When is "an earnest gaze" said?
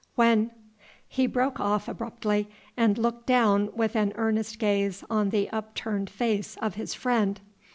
3.95-5.03